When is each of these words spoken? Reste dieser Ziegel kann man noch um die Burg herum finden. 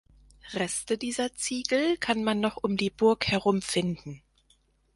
Reste 0.53 0.97
dieser 0.97 1.35
Ziegel 1.35 1.95
kann 1.97 2.23
man 2.23 2.39
noch 2.39 2.57
um 2.57 2.75
die 2.75 2.89
Burg 2.89 3.27
herum 3.27 3.61
finden. 3.61 4.23